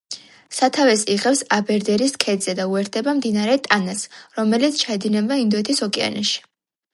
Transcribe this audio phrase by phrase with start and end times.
[0.59, 4.03] სათავეს იღებს აბერდერის ქედზე და უერთდება მდინარე ტანას,
[4.41, 6.43] რომელიც ჩაედინება ინდოეთის ოკეანეში.